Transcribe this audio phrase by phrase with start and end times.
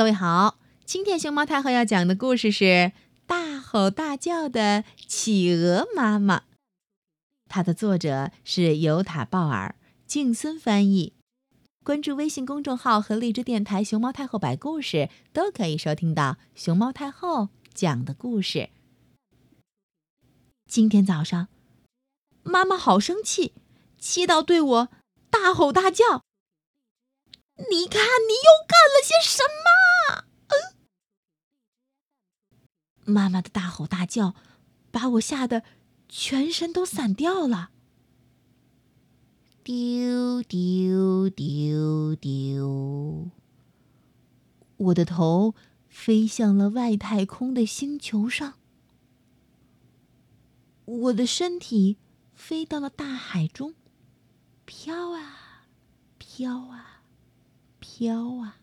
[0.00, 2.64] 各位好，今天熊猫太后要讲的故事是
[3.26, 6.38] 《大吼大叫的企鹅妈妈》，
[7.50, 9.76] 它的作者是尤塔·鲍尔，
[10.06, 11.12] 静孙翻译。
[11.84, 18.70] 关注微信公众号和荔枝电台“熊猫太后”摆故事，都可以收听到熊猫太后讲的故事。
[20.66, 21.48] 今天早上，
[22.42, 23.52] 妈妈好生气，
[23.98, 24.88] 气到对我
[25.28, 26.22] 大吼大叫。
[27.68, 29.89] 你看，你又干了些什么？
[33.10, 34.34] 妈妈的大吼大叫，
[34.90, 35.62] 把我吓得
[36.08, 37.70] 全身都散掉了。
[39.62, 43.30] 丢丢丢丢，
[44.76, 45.54] 我的头
[45.88, 48.54] 飞向了外太空的星球上，
[50.84, 51.98] 我的身体
[52.34, 53.74] 飞到了大海中，
[54.64, 55.66] 飘啊
[56.18, 56.86] 飘啊。
[57.82, 58.56] 飘啊！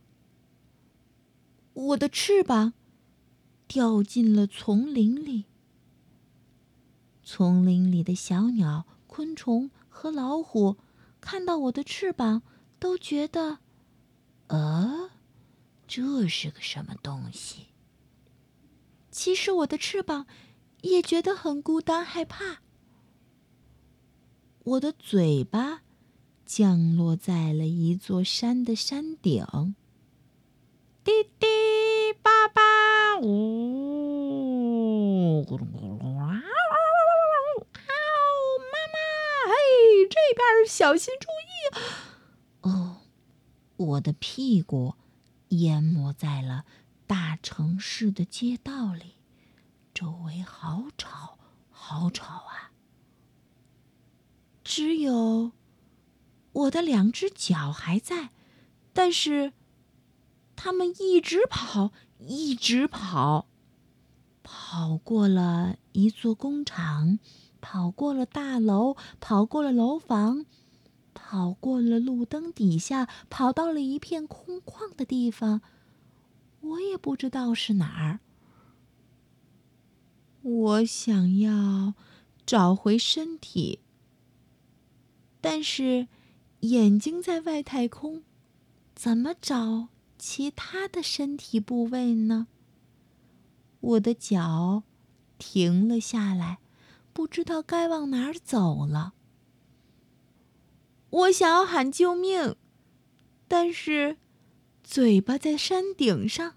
[1.73, 2.73] 我的翅膀
[3.67, 5.45] 掉进了丛林里。
[7.23, 10.77] 丛林里的小鸟、昆虫和老虎
[11.19, 12.41] 看到我的翅膀，
[12.79, 13.59] 都觉得，
[14.47, 15.11] 呃，
[15.87, 17.67] 这是个什么东西？
[19.11, 20.25] 其实我的翅膀
[20.81, 22.61] 也觉得很孤单、害怕。
[24.63, 25.81] 我的嘴巴。
[26.49, 29.75] 降落在了一座山的山顶。
[31.03, 31.11] 滴
[40.67, 42.69] 小心注意！
[42.69, 42.97] 哦，
[43.77, 44.95] 我的屁股
[45.49, 46.65] 淹没在了
[47.07, 49.15] 大城市的街道里，
[49.93, 52.71] 周围好吵，好吵啊！
[54.63, 55.53] 只有。
[56.53, 58.31] 我的两只脚还在，
[58.91, 59.53] 但是，
[60.55, 63.47] 它们一直跑，一直跑，
[64.41, 67.19] 跑过了一座工厂，
[67.57, 70.45] 跑过了大楼，跑过了楼房，
[71.13, 75.61] 跑过了路灯底下，跑到了一片空旷的地方，
[76.61, 78.19] 我也不知道是哪儿。
[80.41, 81.93] 我想要
[82.45, 83.79] 找回身体，
[85.41, 86.07] 但是。
[86.61, 88.23] 眼睛在外太空，
[88.95, 92.47] 怎么找其他的身体部位呢？
[93.79, 94.81] 我的脚
[95.37, 96.57] 停了下来，
[97.17, 99.13] 不知道该往哪儿走了。
[101.09, 102.55] 我想要喊救命，
[103.47, 104.17] 但是
[104.83, 106.53] 嘴巴在山顶上。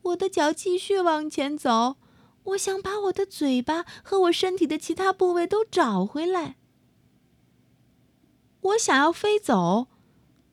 [0.00, 1.98] 我的脚继续往前走，
[2.44, 6.56] 我想把我的嘴巴和我身体的其他部位都找回来。
[8.62, 9.88] 我想要飞走，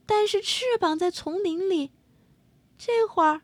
[0.06, 1.92] 但是翅膀在丛林里。
[2.78, 3.44] 这会儿，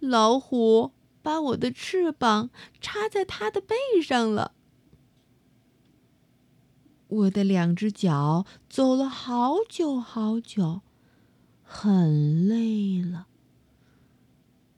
[0.00, 0.92] 老虎
[1.22, 2.50] 把我的翅膀
[2.80, 4.52] 插在它的背上了。
[7.08, 10.80] 我的两只脚走了好久好久，
[11.62, 13.26] 很累了。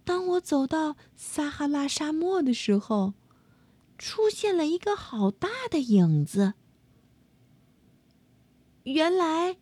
[0.05, 3.15] 当我走到撒哈拉沙漠的时候，
[3.97, 6.55] 出现了一个好大的影子。
[8.82, 9.56] 原来，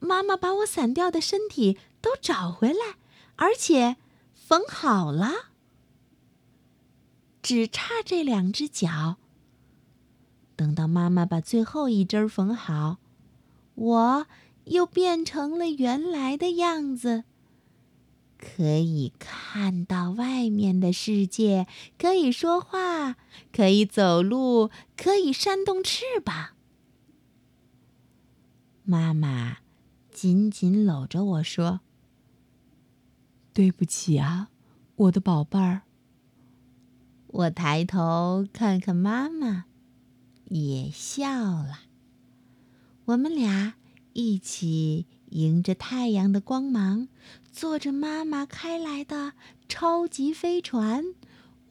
[0.00, 2.96] 妈妈把我散掉的身体都找回来，
[3.36, 3.96] 而且
[4.34, 5.49] 缝好了，
[7.42, 9.16] 只差这两只脚。
[10.56, 12.98] 等到妈妈把最后一针缝好，
[13.74, 14.26] 我
[14.64, 17.24] 又变成了原来的样子，
[18.36, 21.66] 可以看到外面的世界，
[21.98, 23.16] 可以说话，
[23.52, 26.50] 可以走路，可以扇动翅膀。
[28.84, 29.58] 妈妈
[30.10, 31.80] 紧紧搂着我说
[33.54, 34.48] ：“对不起啊，
[34.96, 35.82] 我的宝贝儿。”
[37.32, 39.66] 我抬头看看妈妈，
[40.46, 41.82] 也笑了。
[43.04, 43.74] 我们俩
[44.12, 47.06] 一起迎着太阳的光芒，
[47.52, 49.34] 坐着妈妈开来的
[49.68, 51.04] 超级飞船，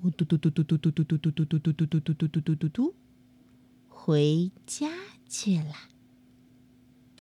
[0.01, 2.95] 嘟嘟嘟嘟嘟嘟嘟嘟嘟嘟嘟嘟嘟嘟嘟嘟嘟嘟，
[3.89, 4.89] 回家
[5.28, 5.75] 去了。